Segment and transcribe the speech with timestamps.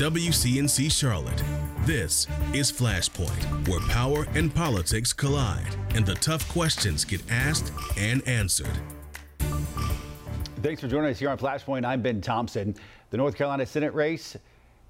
[0.00, 1.44] WCNC Charlotte.
[1.84, 8.26] This is Flashpoint, where power and politics collide and the tough questions get asked and
[8.26, 8.80] answered.
[10.62, 11.84] Thanks for joining us here on Flashpoint.
[11.84, 12.74] I'm Ben Thompson.
[13.10, 14.38] The North Carolina Senate race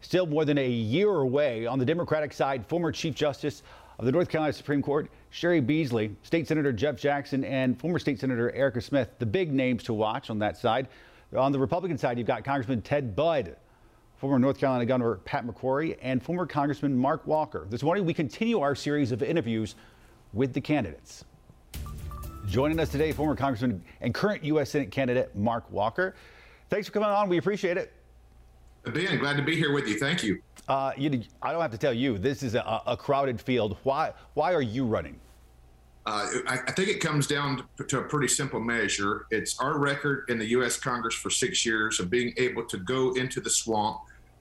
[0.01, 1.67] still more than a year away.
[1.67, 3.65] On the Democratic side, former Chief Justice
[3.99, 8.21] of the North Carolina Supreme Court, Cheri Beasley, State Senator Jeff Jackson, and former State
[8.21, 10.87] Senator Erica Smith, the big names to watch on that side.
[11.37, 13.57] On the Republican side, you've got Congressman Ted Budd,
[14.21, 17.67] former North Carolina Governor Pat McCrory, and former Congressman Mark Walker.
[17.71, 19.77] This morning, we continue our series of interviews
[20.35, 21.25] with the candidates.
[22.47, 24.71] Joining us today, former Congressman and current U.S.
[24.71, 26.15] Senate candidate Mark Walker.
[26.69, 27.31] Thanks for coming on.
[27.31, 27.95] We appreciate it.
[28.85, 29.99] Ben, glad to be here with you.
[29.99, 30.43] Thank you.
[30.69, 33.79] Uh, you I don't have to tell you, this is a, a crowded field.
[33.85, 35.19] Why, why are you running?
[36.07, 39.27] Uh, I, I, think it comes down to, to, a pretty simple measure.
[39.31, 40.79] It's our record in the U.S.
[40.79, 44.01] Congress for six years of being able to go into the swamp,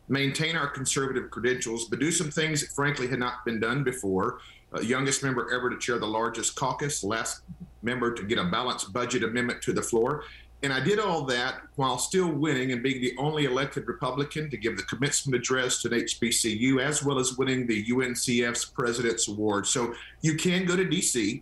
[0.09, 4.39] maintain our conservative credentials, but do some things that frankly had not been done before.
[4.75, 7.41] Uh, youngest member ever to chair the largest caucus, last
[7.81, 10.23] member to get a balanced budget amendment to the floor,
[10.61, 14.57] and I did all that while still winning and being the only elected Republican to
[14.57, 19.67] give the commencement address to an HBCU, as well as winning the UNCF's President's Award.
[19.67, 21.41] So you can go to DC.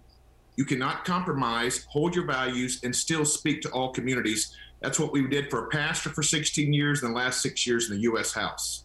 [0.56, 4.56] You cannot compromise, hold your values, and still speak to all communities.
[4.80, 7.89] That's what we did for a pastor for 16 years and the last six years
[7.89, 8.33] in the U.S.
[8.33, 8.84] House.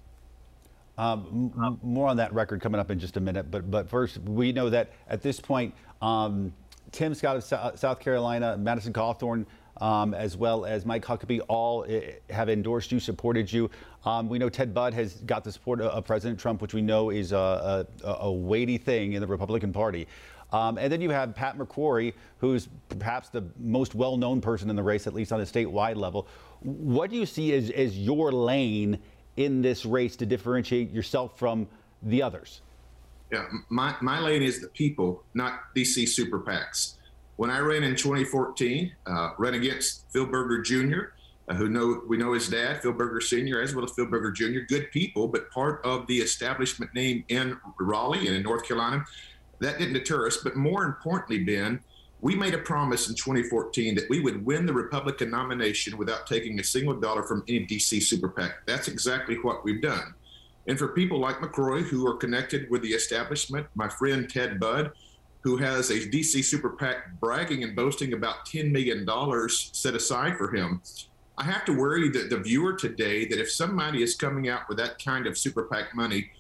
[0.98, 3.50] Um, m- more on that record coming up in just a minute.
[3.50, 6.52] But but first, we know that at this point, um,
[6.92, 9.46] Tim Scott of South Carolina, Madison Cawthorn,
[9.78, 13.70] um, as well as Mike Huckabee, all eh, have endorsed you, supported you.
[14.04, 17.10] Um, we know Ted Budd has got the support of President Trump, which we know
[17.10, 20.06] is a, a, a weighty thing in the Republican Party.
[20.53, 24.77] Um, and then you have Pat McCrory, who's perhaps the most well known person in
[24.77, 26.28] the race, at least on a statewide level.
[26.61, 28.98] What do you see as, as your lane
[29.36, 31.67] in this race to differentiate yourself from
[32.03, 32.61] the others?
[33.30, 36.97] Yeah, my, my lane is the people, not DC super PACs.
[37.36, 41.01] When I ran in 2014, uh, ran against Phil Berger Jr.,
[41.48, 44.30] uh, who know we know his dad, Phil Berger Sr., as well as Phil Berger
[44.30, 49.05] Jr., good people, but part of the establishment name in Raleigh and in North Carolina.
[49.62, 50.39] That didn't deter us.
[50.39, 51.80] But more importantly, Ben,
[52.20, 56.58] we made a promise in 2014 that we would win the Republican nomination without taking
[56.61, 58.67] a single dollar from any DC super PAC.
[58.67, 60.14] That's exactly what we've done.
[60.68, 64.92] And for people like McCrory, who are connected with the establishment, my friend Ted Budd,
[65.40, 69.05] who has a DC super PAC bragging and boasting about $10 million
[69.48, 70.80] set aside for him.
[71.39, 74.79] I have to worry that the viewer today that if somebody is coming out with
[74.79, 76.30] that kind of super PAC money,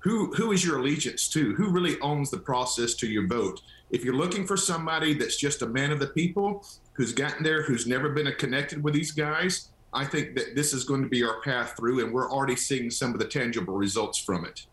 [0.00, 1.54] who who is your allegiance to?
[1.54, 3.60] Who really owns the process to your vote?
[3.90, 7.62] If you're looking for somebody that's just a man of the people, who's gotten there,
[7.62, 11.24] who's never been connected with these guys, I think that this is going to be
[11.24, 14.66] our path through, and we're already seeing some of the tangible results from it.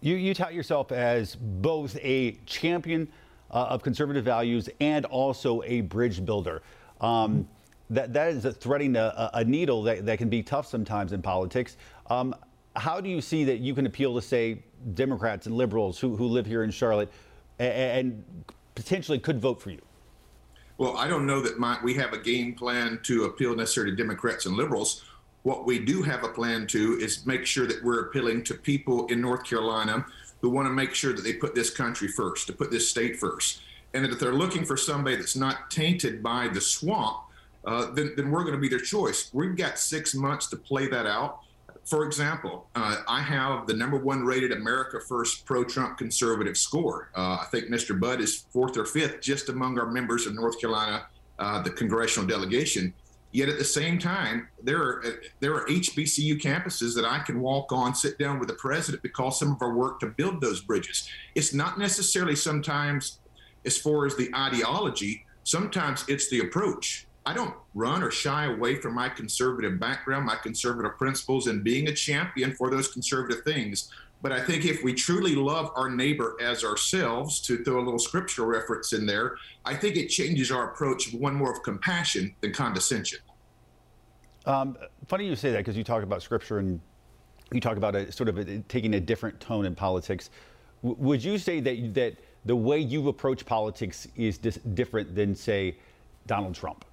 [0.00, 3.08] You, you tout yourself as both a champion
[3.50, 6.62] uh, of conservative values and also a bridge builder.
[7.00, 7.48] Um,
[7.90, 11.76] that, that is threading a, a, needle that, that can be tough sometimes in politics.
[12.08, 12.34] Um,
[12.76, 14.62] how do you see that you can appeal to, say,
[14.94, 17.10] Democrats and liberals who, who live here in Charlotte
[17.58, 18.24] and, and
[18.74, 19.82] potentially could vote for you?
[20.78, 23.96] Well, I don't know that my, we have a game plan to appeal necessarily to
[23.96, 25.04] Democrats and liberals.
[25.42, 29.06] What we do have a plan to is make sure that we're appealing to people
[29.08, 30.06] in North Carolina
[30.40, 33.18] who want to make sure that they put this country first, to put this state
[33.18, 33.60] first.
[33.92, 37.18] And that if they're looking for somebody that's not tainted by the swamp,
[37.64, 39.28] uh, then, then we're going to be their choice.
[39.34, 41.40] We've got six months to play that out.
[41.86, 47.10] For example, uh, I have the number one rated America First pro Trump conservative score.
[47.16, 47.98] Uh, I think Mr.
[47.98, 51.06] Budd is fourth or fifth just among our members of North Carolina,
[51.38, 52.94] uh, the congressional delegation.
[53.32, 55.04] Yet at the same time, there are
[55.38, 59.38] there are HBCU campuses that I can walk on, sit down with the president because
[59.38, 61.08] some of our work to build those bridges.
[61.36, 63.20] It's not necessarily sometimes
[63.64, 65.24] as far as the ideology.
[65.44, 67.06] Sometimes it's the approach.
[67.26, 71.88] I don't run or shy away from my conservative background, my conservative principles, and being
[71.88, 73.90] a champion for those conservative things.
[74.22, 77.98] But I think if we truly love our neighbor as ourselves, to throw a little
[77.98, 82.52] scriptural reference in there, I think it changes our approach one more of compassion than
[82.52, 83.20] condescension.
[84.46, 84.76] Um,
[85.06, 86.80] funny you say that because you talk about scripture and
[87.52, 90.30] you talk about a, sort of a, taking a different tone in politics.
[90.82, 95.34] W- would you say that that the way you approach politics is dis- different than,
[95.34, 95.76] say,
[96.26, 96.84] Donald Trump?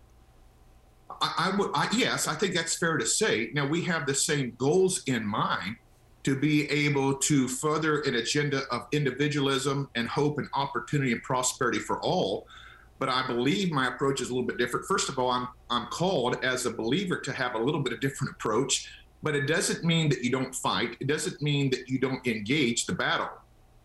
[1.09, 3.49] I, I would, I, yes, I think that's fair to say.
[3.53, 5.77] Now we have the same goals in mind
[6.23, 11.79] to be able to further an agenda of individualism and hope and opportunity and prosperity
[11.79, 12.45] for all.
[12.99, 14.85] But I believe my approach is a little bit different.
[14.87, 17.99] First of all, I'm I'm called as a believer to have a little bit of
[17.99, 18.89] different approach
[19.23, 20.95] but it doesn't mean that you don't fight.
[20.99, 23.29] It doesn't mean that you don't engage the battle.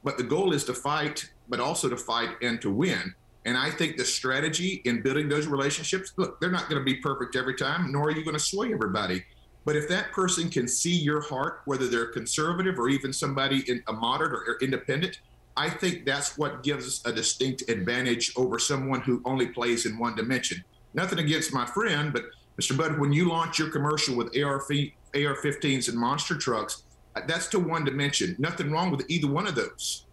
[0.05, 3.15] But the goal is to fight, but also to fight and to win.
[3.45, 6.97] And I think the strategy in building those relationships, look, they're not going to be
[6.97, 9.25] perfect every time, nor are you going to sway everybody.
[9.65, 13.83] But if that person can see your heart, whether they're conservative or even somebody in
[13.89, 15.21] a moderate or independent,
[15.57, 19.99] I think that's what gives us a distinct advantage over someone who only plays in
[19.99, 20.65] one dimension.
[20.95, 22.25] Nothing against my friend, but
[22.61, 22.77] Mr.
[22.77, 26.85] Budd, when you launch your commercial with AR, AR-15s and monster trucks,
[27.27, 28.35] that's to one dimension.
[28.39, 30.07] Nothing wrong with either one of those.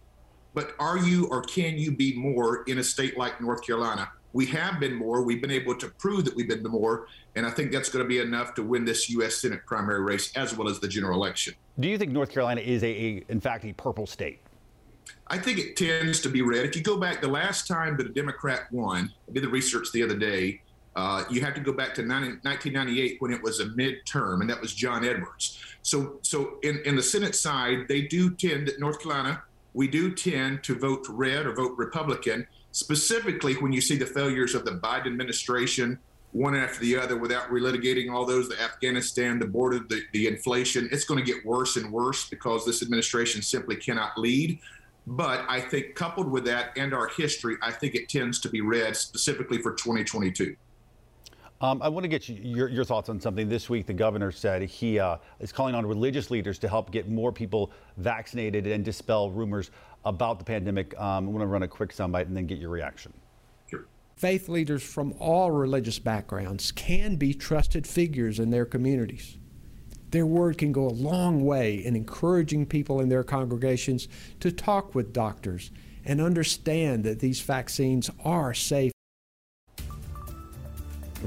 [0.54, 4.10] But are you or can you be more in a state like North Carolina?
[4.32, 5.22] We have been more.
[5.22, 7.06] We've been able to prove that we've been more.
[7.34, 9.36] And I think that's going to be enough to win this U.S.
[9.36, 11.54] Senate primary race as well as the general election.
[11.78, 14.40] Do you think North Carolina is, a, a in fact, a purple state?
[15.26, 16.64] I think it tends to be red.
[16.64, 19.88] If you go back the last time that a Democrat won, I did the research
[19.92, 20.60] the other day,
[20.96, 24.50] uh, you have to go back to 90, 1998 when it was a midterm, and
[24.50, 25.58] that was John Edwards.
[25.82, 29.42] So, so in, in the Senate side, they do tend, that North Carolina,
[29.74, 34.54] we do tend to vote red or vote Republican, specifically when you see the failures
[34.54, 35.98] of the Biden administration,
[36.32, 40.88] one after the other, without relitigating all those, the Afghanistan, the border, the, the inflation.
[40.92, 44.58] It's going to get worse and worse because this administration simply cannot lead.
[45.06, 48.60] But I think coupled with that and our history, I think it tends to be
[48.60, 50.54] red specifically for 2022.
[51.62, 53.46] Um, I want to get you, your, your, thoughts on something.
[53.46, 57.06] This week, the governor said he uh, is calling on religious leaders to help get
[57.06, 59.70] more people vaccinated and dispel rumors
[60.06, 60.98] about the pandemic.
[60.98, 63.12] Um, I want to run a quick soundbite and then get your reaction.
[63.66, 63.84] Sure.
[64.16, 69.36] Faith leaders from all religious backgrounds can be trusted figures in their communities.
[70.12, 74.08] Their word can go a long way in encouraging people in their congregations
[74.40, 75.70] to talk with doctors
[76.06, 78.92] and understand that these vaccines are safe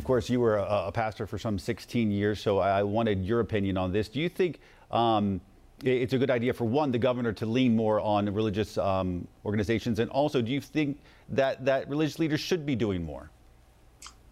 [0.03, 3.39] of course, you were a, a, pastor for some 16 years, so I wanted your
[3.39, 4.09] opinion on this.
[4.09, 4.59] Do you think
[4.91, 5.39] um,
[5.81, 9.99] it's a good idea for one, the governor to lean more on religious um, organizations,
[9.99, 13.31] and also, do you think that that religious leaders should be doing more?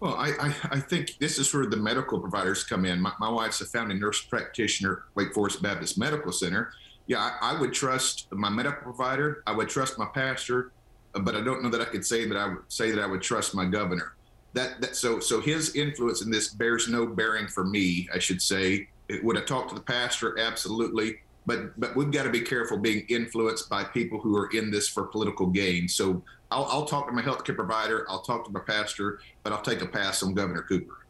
[0.01, 2.99] Well, I, I, I think this is where the medical providers come in.
[2.99, 6.73] My, my wife's a founding nurse practitioner, Wake Forest Baptist Medical Center.
[7.07, 9.41] Yeah, I, I would trust my medical provider.
[9.47, 10.73] I would trust my pastor,
[11.13, 13.21] but I don't know that I could say that I would say that I would
[13.21, 14.15] trust my governor
[14.53, 18.41] that, that so so his influence in this bears no bearing for me, I should
[18.41, 18.87] say.
[19.23, 20.37] Would I talk to the pastor?
[20.39, 21.17] Absolutely.
[21.45, 24.87] But but we've got to be careful being influenced by people who are in this
[24.87, 25.87] for political gain.
[25.87, 26.21] So
[26.51, 28.05] I'll, I'll talk to my healthcare provider.
[28.09, 31.05] I'll talk to my pastor, but I'll take a pass on Governor Cooper.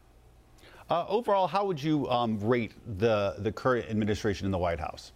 [0.90, 5.14] Uh, overall, how would you um, rate the the current administration in the White House?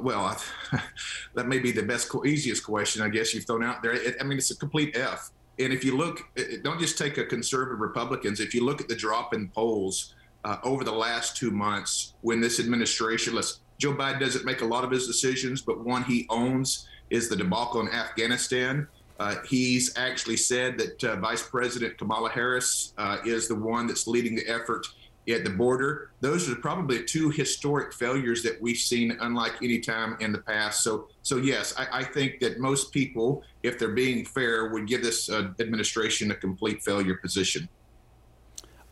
[0.00, 0.80] Well, I,
[1.34, 3.92] that may be the best, easiest question I guess you've thrown out there.
[3.92, 5.30] It, I mean, it's a complete F.
[5.64, 6.22] And if you look,
[6.62, 8.40] don't just take a conservative Republicans.
[8.40, 10.14] If you look at the drop in polls
[10.44, 14.64] uh, over the last two months, when this administration, let's, Joe Biden doesn't make a
[14.64, 18.86] lot of his decisions, but one he owns is the debacle in Afghanistan.
[19.20, 24.06] Uh, he's actually said that uh, Vice President Kamala Harris uh, is the one that's
[24.06, 24.86] leading the effort
[25.28, 26.10] at the border.
[26.20, 30.82] Those are probably two historic failures that we've seen, unlike any time in the past.
[30.82, 35.02] So, so yes, I, I think that most people, if they're being fair, would give
[35.02, 37.68] this uh, administration a complete failure position.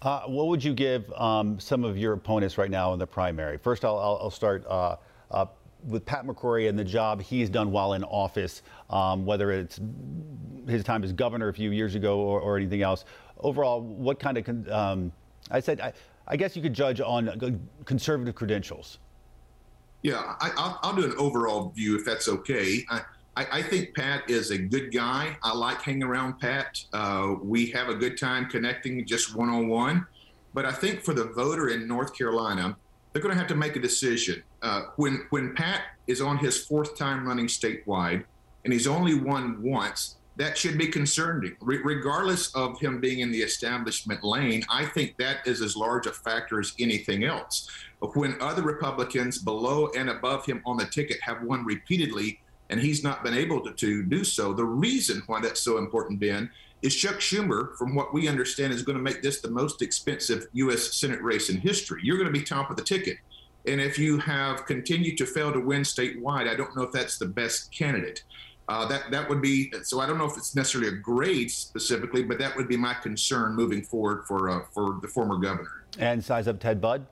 [0.02, 3.58] Uh, what would you give um, some of your opponents right now in the primary?
[3.58, 4.96] First, I'll, I'll start uh,
[5.84, 9.80] with Pat McCrory and the job he's done while in office, um, whether it's
[10.68, 13.04] his time as governor a few years ago or, or anything else.
[13.38, 15.12] Overall, what kind of um,
[15.50, 15.92] I said I,
[16.30, 18.98] I guess you could judge on conservative credentials.
[20.02, 22.86] Yeah, I, will do an overall view if that's okay.
[22.88, 23.02] I,
[23.36, 25.36] I, I, think Pat is a good guy.
[25.42, 26.82] I like hanging around Pat.
[26.92, 30.06] Uh, we have a good time connecting just one on one.
[30.54, 32.76] But I think for the voter in North Carolina,
[33.12, 34.42] they're going to have to make a decision.
[34.62, 38.24] Uh, when when Pat is on his fourth time running statewide,
[38.64, 41.56] and he's only won once, that should be concerning.
[41.60, 46.06] Re- regardless of him being in the establishment lane, I think that is as large
[46.06, 47.68] a factor as anything else.
[48.00, 53.02] When other Republicans below and above him on the ticket have won repeatedly, and he's
[53.02, 56.48] not been able to, to do so, the reason why that's so important, Ben,
[56.82, 60.46] is Chuck Schumer, from what we understand, is going to make this the most expensive
[60.52, 60.94] U.S.
[60.94, 62.00] Senate race in history.
[62.02, 63.18] You're going to be top of the ticket.
[63.66, 67.18] And if you have continued to fail to win statewide, I don't know if that's
[67.18, 68.24] the best candidate.
[68.70, 69.98] Uh, that that would be so.
[69.98, 73.56] I don't know if it's necessarily a grade specifically, but that would be my concern
[73.56, 75.86] moving forward for uh, for the former governor.
[75.98, 77.04] And size up Ted Budd.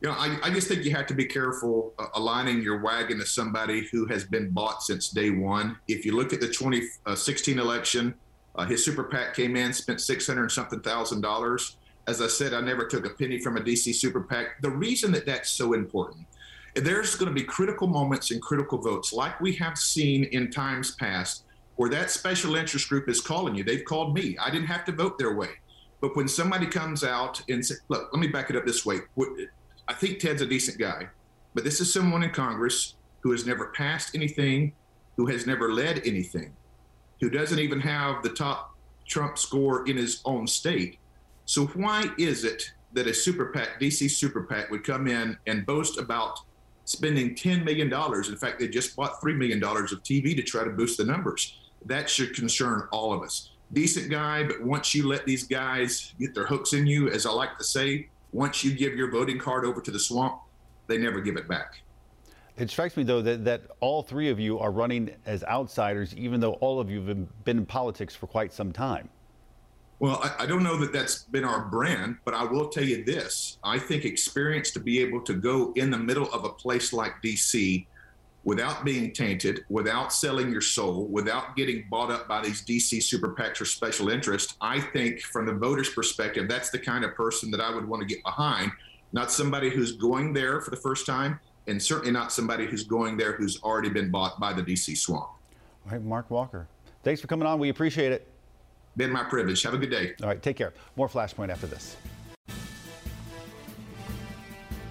[0.00, 3.20] You know, I, I just think you have to be careful uh, aligning your wagon
[3.20, 5.76] to somebody who has been bought since day one.
[5.86, 8.12] If you look at the 2016 uh, election,
[8.56, 11.76] uh, his super PAC came in, spent 600 something thousand dollars.
[12.08, 14.60] As I said, I never took a penny from a DC super PAC.
[14.62, 16.26] The reason that that's so important,
[16.74, 20.96] there's going to be critical moments and critical votes, like we have seen in times
[20.96, 21.44] past,
[21.76, 23.64] where that special interest group is calling you.
[23.64, 24.36] They've called me.
[24.38, 25.50] I didn't have to vote their way.
[26.00, 28.98] But when somebody comes out and says, look, let me back it up this way.
[29.88, 31.08] I think Ted's a decent guy,
[31.54, 34.72] but this is someone in Congress who has never passed anything,
[35.16, 36.52] who has never led anything,
[37.20, 38.76] who doesn't even have the top
[39.06, 40.98] Trump score in his own state.
[41.46, 45.64] So why is it that a super PAC, DC super PAC, would come in and
[45.66, 46.40] boast about
[46.84, 47.92] spending $10 million?
[47.92, 51.58] In fact, they just bought $3 million of TV to try to boost the numbers.
[51.86, 53.50] That should concern all of us.
[53.72, 57.30] Decent guy, but once you let these guys get their hooks in you, as I
[57.30, 60.40] like to say, once you give your voting card over to the swamp,
[60.86, 61.82] they never give it back.
[62.56, 66.40] It strikes me, though, that, that all three of you are running as outsiders, even
[66.40, 69.08] though all of you have been in politics for quite some time.
[70.00, 73.04] Well, I, I, don't know that that's been our brand, but I will tell you
[73.04, 73.58] this.
[73.62, 77.22] I think experience to be able to go in the middle of a place like
[77.22, 77.86] DC
[78.44, 83.30] without being tainted, without selling your soul, without getting bought up by these DC super
[83.30, 87.50] PACs or special interests, I think from the voters' perspective, that's the kind of person
[87.52, 88.70] that I would want to get behind.
[89.12, 93.16] Not somebody who's going there for the first time, and certainly not somebody who's going
[93.16, 95.30] there who's already been bought by the DC swamp.
[95.86, 96.68] All right, Mark Walker.
[97.02, 97.58] Thanks for coming on.
[97.58, 98.33] We appreciate it.
[98.96, 99.62] Been my privilege.
[99.62, 100.14] Have a good day.
[100.22, 100.72] All right, take care.
[100.96, 101.96] More Flashpoint after this.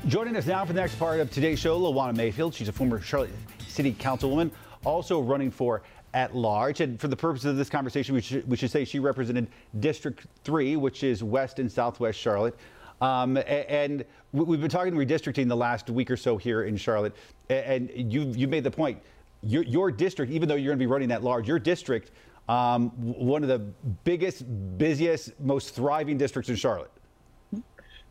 [0.08, 2.54] Joining us now for the next part of today's show, Lawana Mayfield.
[2.54, 3.30] She's a former Charlotte
[3.66, 4.52] City Councilwoman,
[4.84, 5.82] also running for
[6.14, 6.82] at large.
[6.82, 9.48] And for the purpose of this conversation, we should, we should say she represented
[9.80, 12.56] District 3, which is West and Southwest Charlotte.
[13.00, 17.16] Um, and we've been talking redistricting the last week or so here in Charlotte.
[17.50, 19.02] And you, you made the point,
[19.42, 22.12] your, your district, even though you're going to be running that large, your district,
[22.50, 23.60] um, one of the
[24.04, 24.44] biggest,
[24.78, 26.92] busiest, most thriving districts in Charlotte.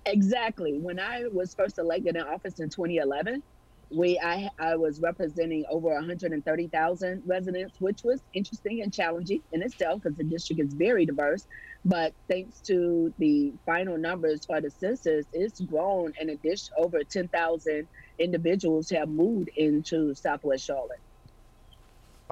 [0.07, 0.79] Exactly.
[0.79, 3.43] When I was first elected in office in 2011,
[3.91, 10.03] we I, I was representing over 130,000 residents, which was interesting and challenging in itself
[10.03, 11.47] because the district is very diverse.
[11.85, 17.87] But thanks to the final numbers for the census, it's grown, and addition over 10,000
[18.19, 21.01] individuals have moved into Southwest Charlotte.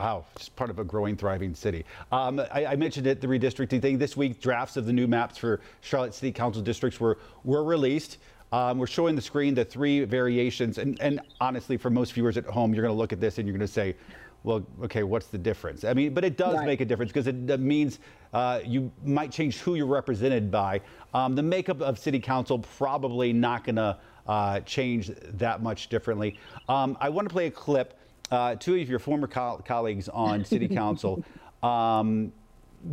[0.01, 1.85] Wow, just part of a growing, thriving city.
[2.11, 3.99] Um, I, I, mentioned it, the redistricting thing.
[3.99, 8.17] This week, drafts of the new maps for Charlotte City Council districts were, were released.
[8.51, 10.79] Um, we're showing the screen the three variations.
[10.79, 13.47] And, and honestly, for most viewers at home, you're going to look at this and
[13.47, 13.95] you're going to say,
[14.43, 15.85] well, okay, what's the difference?
[15.85, 16.65] I mean, but it does right.
[16.65, 17.99] make a difference because it, means
[18.33, 20.81] uh, you might change who you're represented by.
[21.13, 26.39] Um, the makeup of city council probably not going to uh, change that much differently.
[26.71, 28.00] Um, I want to play a clip
[28.31, 31.25] uh, two of your former co- colleagues on city council
[31.63, 32.33] um,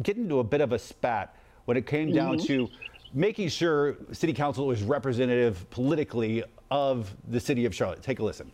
[0.03, 2.47] get into a bit of a spat when it came down mm-hmm.
[2.47, 2.69] to
[3.13, 8.01] making sure city council was representative politically of the city of Charlotte.
[8.01, 8.51] Take a listen.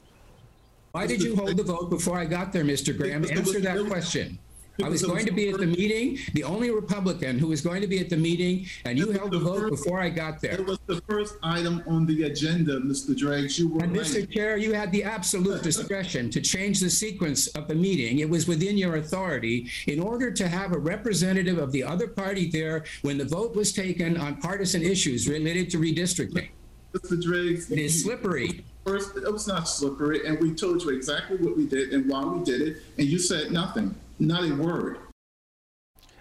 [0.92, 2.96] Why did you hold the vote before I got there, Mr.
[2.96, 3.26] Graham?
[3.26, 4.38] Answer that question.
[4.82, 7.88] I was going to be at the meeting, the only Republican who was going to
[7.88, 10.54] be at the meeting, and you held the vote before I got there.
[10.54, 13.16] It was the first item on the agenda, Mr.
[13.16, 13.60] Driggs.
[13.60, 13.96] You were and.
[13.96, 14.30] Mr.
[14.32, 18.20] Chair, you had the absolute discretion to change the sequence of the meeting.
[18.20, 22.50] It was within your authority in order to have a representative of the other party
[22.50, 26.50] there when the vote was taken on partisan issues related to redistricting.
[26.94, 27.22] Mr.
[27.22, 28.66] Driggs, it is slippery.
[28.86, 32.24] First, it was not slippery, and we told you exactly what we did and why
[32.24, 33.96] we did it, and you said nothing.
[34.20, 34.98] Not a word.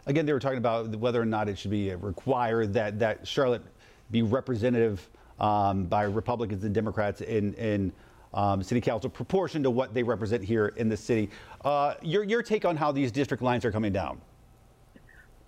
[0.07, 3.63] Again, they were talking about whether or not it should be required that, that Charlotte
[4.11, 5.09] be representative
[5.39, 7.93] um, by Republicans and Democrats in, in
[8.35, 11.31] um, city council, proportion to what they represent here in the city.
[11.65, 14.21] Uh, your, your take on how these district lines are coming down?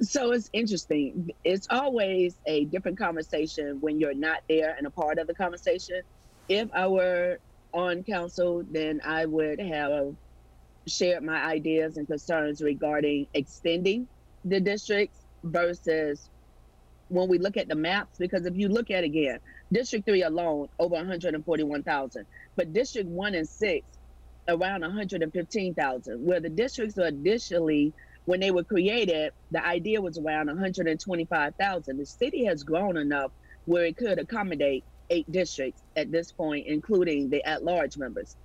[0.00, 1.30] So it's interesting.
[1.44, 6.02] It's always a different conversation when you're not there and a part of the conversation.
[6.48, 7.38] If I were
[7.72, 10.14] on council, then I would have
[10.86, 14.08] shared my ideas and concerns regarding extending
[14.44, 16.30] the districts versus
[17.08, 19.38] when we look at the maps, because if you look at again,
[19.72, 22.26] District 3 alone, over 141,000,
[22.56, 23.86] but District 1 and 6,
[24.48, 30.46] around 115,000, where the districts are additionally, when they were created, the idea was around
[30.46, 31.96] 125,000.
[31.98, 33.32] The city has grown enough
[33.66, 38.36] where it could accommodate eight districts at this point, including the at large members.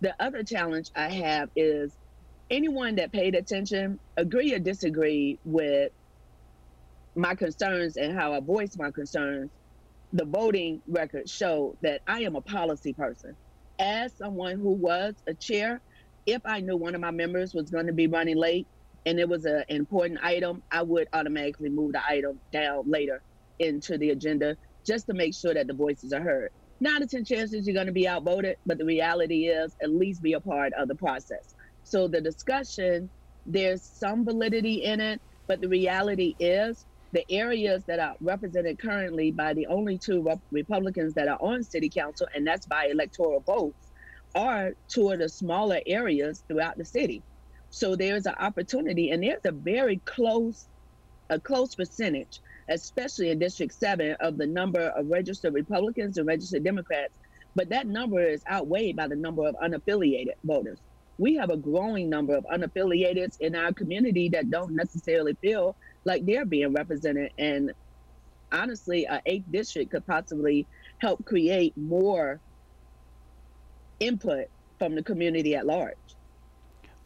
[0.00, 1.96] The other challenge I have is
[2.50, 5.92] anyone that paid attention, agree or disagree with
[7.16, 9.50] my concerns and how I voice my concerns,
[10.12, 13.36] the voting record showed that I am a policy person.
[13.78, 15.82] As someone who was a chair,
[16.26, 18.68] if I knew one of my members was going to be running late
[19.06, 23.22] and it was an important item, I would automatically move the item down later
[23.58, 26.50] into the agenda just to make sure that the voices are heard.
[26.80, 30.22] Not a 10 chances you're going to be outvoted, but the reality is at least
[30.22, 31.54] be a part of the process.
[31.82, 33.10] So the discussion,
[33.46, 39.32] there's some validity in it, but the reality is the areas that are represented currently
[39.32, 43.90] by the only two Republicans that are on city council, and that's by electoral votes,
[44.34, 47.24] are two of the smaller areas throughout the city.
[47.70, 50.68] So there's an opportunity, and there's a very close,
[51.30, 56.64] a close percentage, especially in District 7, of the number of registered Republicans and registered
[56.64, 57.12] Democrats.
[57.54, 60.78] But that number is outweighed by the number of unaffiliated voters.
[61.18, 66.24] We have a growing number of unaffiliated in our community that don't necessarily feel like
[66.24, 67.32] they're being represented.
[67.38, 67.72] And
[68.52, 70.66] honestly, a eighth district could possibly
[70.98, 72.40] help create more
[73.98, 74.46] input
[74.78, 75.96] from the community at large.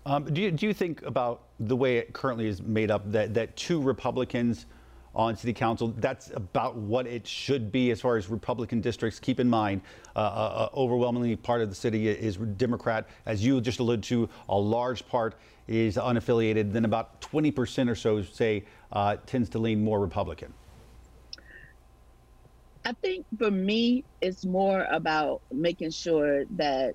[0.05, 3.35] Um, do, you, do you think about the way it currently is made up that,
[3.35, 4.67] that two Republicans
[5.15, 9.21] on city council, that's about what it should be as far as Republican districts.
[9.21, 9.83] Keep in mind,
[10.17, 13.09] uh, uh, uh overwhelmingly part of the city is Democrat.
[13.27, 15.35] As you just alluded to, a large part
[15.69, 16.73] is unaffiliated.
[16.73, 20.53] Then about 20% or so, say, uh, tends to lean more Republican.
[22.85, 26.95] I think for me, it's more about making sure that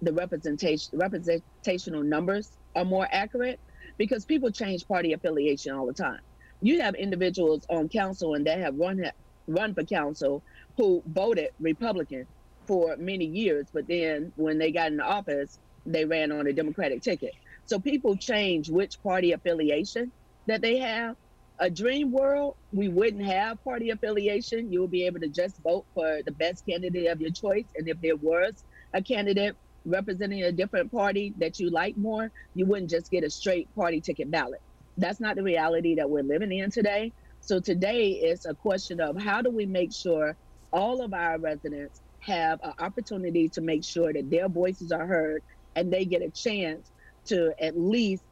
[0.00, 3.60] the representation representational numbers are more accurate
[3.98, 6.20] because people change party affiliation all the time.
[6.60, 9.02] You have individuals on council and that have run
[9.46, 10.42] run for council
[10.76, 12.26] who voted Republican
[12.66, 17.02] for many years, but then when they got in office, they ran on a Democratic
[17.02, 17.32] ticket.
[17.66, 20.12] So people change which party affiliation
[20.46, 21.16] that they have
[21.58, 24.72] a dream world, we wouldn't have party affiliation.
[24.72, 27.66] You will be able to just vote for the best candidate of your choice.
[27.76, 28.64] And if there was
[28.94, 33.30] a candidate representing a different party that you like more, you wouldn't just get a
[33.30, 34.60] straight party ticket ballot.
[34.96, 37.12] That's not the reality that we're living in today.
[37.40, 40.36] So today is a question of how do we make sure
[40.72, 45.42] all of our residents have an opportunity to make sure that their voices are heard
[45.74, 46.90] and they get a chance
[47.26, 48.24] to at least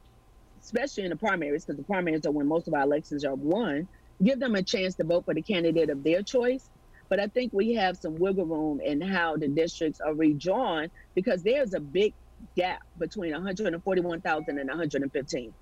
[0.62, 3.88] especially in the primaries, because the primaries are when most of our elections are won,
[4.22, 6.68] give them a chance to vote for the candidate of their choice.
[7.08, 11.42] But I think we have some wiggle room in how the districts are redrawn because
[11.42, 12.14] there's a big
[12.56, 15.54] gap between 141,000 and 115.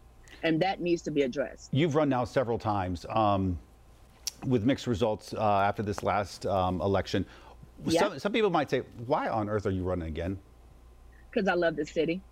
[0.47, 1.71] And that needs to be addressed.
[1.73, 3.59] You've run now several times um,
[4.47, 7.27] with mixed results uh, after this last um, election.
[7.85, 8.01] Yeah.
[8.01, 10.39] Some, some people might say, why on earth are you running again?
[11.29, 12.23] Because I love the city.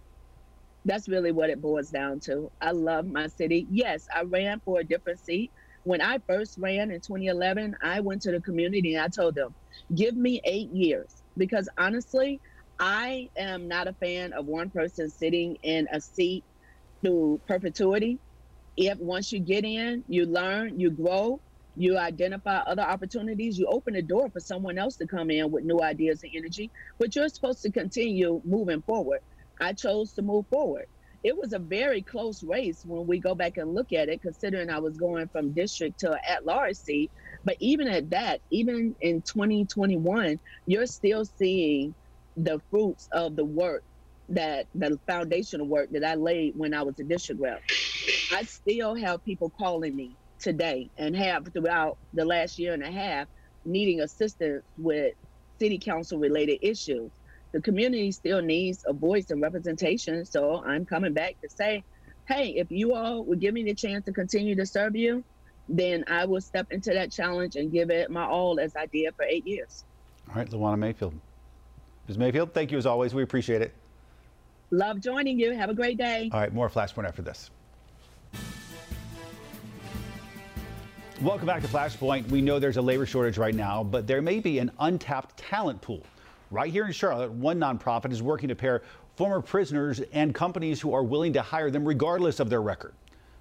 [0.85, 2.53] That's really what it boils down to.
[2.61, 3.67] I love my city.
[3.69, 5.51] Yes, I ran for a different seat.
[5.83, 9.53] When I first ran in 2011, I went to the community and I told them,
[9.93, 11.25] give me eight years.
[11.37, 12.41] Because honestly,
[12.79, 16.45] I am not a fan of one person sitting in a seat
[17.05, 18.19] through perpetuity.
[18.77, 21.41] If once you get in, you learn, you grow,
[21.77, 25.65] you identify other opportunities, you open the door for someone else to come in with
[25.65, 29.21] new ideas and energy, but you're supposed to continue moving forward.
[29.61, 30.87] I chose to move forward.
[31.23, 34.71] It was a very close race when we go back and look at it, considering
[34.71, 37.11] I was going from district to at large seat.
[37.45, 41.95] But even at that, even in 2021, you're still seeing
[42.37, 43.85] the fruits of the work
[44.31, 47.61] that the foundational work that I laid when I was a district rep.
[48.31, 52.91] I still have people calling me today and have throughout the last year and a
[52.91, 53.29] half
[53.65, 55.15] needing assistance with
[55.61, 57.11] city council related issues
[57.55, 60.27] the community still needs a voice and representation.
[60.27, 61.85] So I'm coming back to say,
[62.29, 65.25] hey, if you all would give me the chance to continue to serve you,
[65.69, 69.15] then I will step into that challenge and give it my all as I did
[69.17, 69.85] for eight years.
[70.29, 71.15] All right, Lawana Mayfield.
[72.09, 72.19] Ms.
[72.19, 73.15] Mayfield, thank you as always.
[73.15, 73.84] We appreciate it.
[74.71, 75.53] Love joining you.
[75.53, 76.31] Have a great day.
[76.33, 77.51] All right, more Flashpoint after this.
[81.23, 82.29] Welcome back to Flashpoint.
[82.29, 85.81] We know there's a labor shortage right now, but there may be an untapped talent
[85.81, 86.03] pool
[86.55, 88.83] Right here in Charlotte, one nonprofit is working to pair
[89.17, 92.95] former prisoners and companies who are willing to hire them regardless of their record.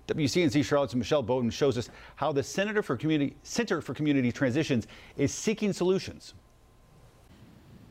[0.08, 4.88] WCNC Charlotte's Michelle Bowden shows us how the Center for Community, Center for Community Transitions
[5.16, 6.34] is seeking solutions.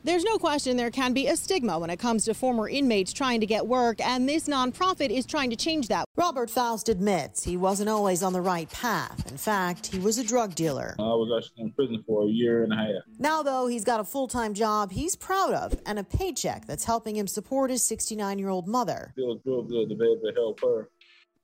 [0.04, 3.38] There's no question there can be a stigma when it comes to former inmates trying
[3.40, 6.06] to get work, and this nonprofit is trying to change that.
[6.16, 9.30] Robert Faust admits he wasn't always on the right path.
[9.30, 10.96] In fact, he was a drug dealer.
[10.98, 13.02] I was actually in prison for a year and a half.
[13.20, 16.84] Now, though, he's got a full time job he's proud of and a paycheck that's
[16.84, 19.12] helping him support his 69 year old mother.
[19.14, 20.88] Feels real good to be able to help her.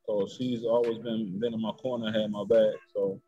[0.07, 2.75] So she's always been, been in my corner, had my back.
[2.92, 3.21] So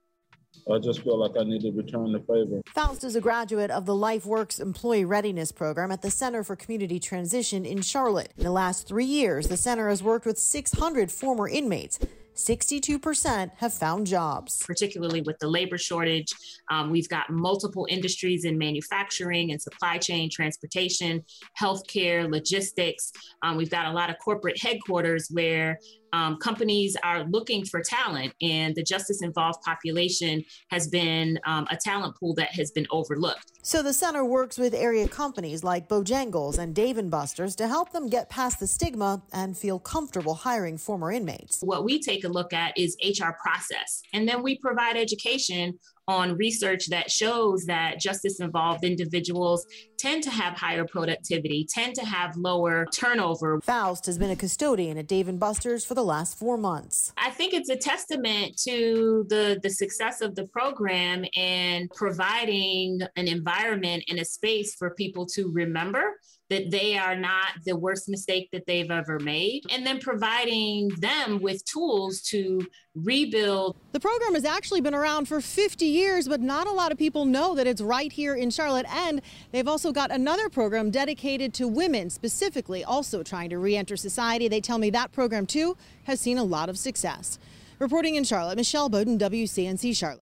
[0.73, 2.61] I just feel like I need to return the favor.
[2.75, 7.01] Faust is a graduate of the LifeWorks Employee Readiness Program at the Center for Community
[7.01, 8.33] Transition in Charlotte.
[8.37, 11.99] In the last three years, the center has worked with 600 former inmates
[12.41, 14.65] 62% have found jobs.
[14.67, 16.33] Particularly with the labor shortage,
[16.71, 21.23] um, we've got multiple industries in manufacturing and supply chain, transportation,
[21.61, 23.13] healthcare, logistics.
[23.43, 25.79] Um, we've got a lot of corporate headquarters where
[26.13, 31.77] um, companies are looking for talent, and the justice involved population has been um, a
[31.77, 33.53] talent pool that has been overlooked.
[33.63, 37.93] So the center works with area companies like Bojangles and Dave and Buster's to help
[37.93, 41.61] them get past the stigma and feel comfortable hiring former inmates.
[41.61, 46.37] What we take a look at is HR process, and then we provide education on
[46.37, 49.65] research that shows that justice involved individuals
[50.01, 53.61] tend to have higher productivity, tend to have lower turnover.
[53.61, 57.13] Faust has been a custodian at Dave & Buster's for the last four months.
[57.19, 63.29] I think it's a testament to the, the success of the program and providing an
[63.29, 66.17] environment and a space for people to remember
[66.51, 71.41] that they are not the worst mistake that they've ever made, and then providing them
[71.41, 72.61] with tools to
[72.95, 73.77] rebuild.
[73.93, 77.25] The program has actually been around for 50 years, but not a lot of people
[77.25, 78.87] know that it's right here in Charlotte.
[78.93, 83.97] And they've also got another program dedicated to women, specifically also trying to re enter
[83.97, 84.49] society.
[84.49, 87.39] They tell me that program, too, has seen a lot of success.
[87.79, 90.21] Reporting in Charlotte, Michelle Bowden, WCNC Charlotte.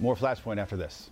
[0.00, 1.10] More Flashpoint after this.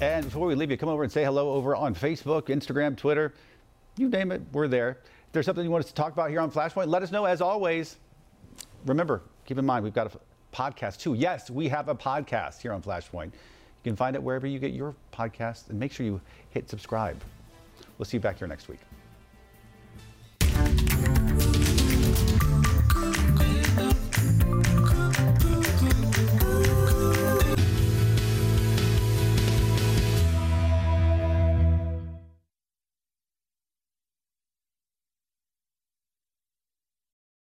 [0.00, 3.34] And before we leave you, come over and say hello over on Facebook, Instagram, Twitter,
[3.96, 4.90] you name it, we're there.
[4.90, 7.24] If there's something you want us to talk about here on Flashpoint, let us know
[7.24, 7.96] as always.
[8.86, 10.18] Remember, keep in mind, we've got a
[10.54, 11.14] podcast too.
[11.14, 13.26] Yes, we have a podcast here on Flashpoint.
[13.26, 17.20] You can find it wherever you get your podcast and make sure you hit subscribe.
[17.98, 18.78] We'll see you back here next week.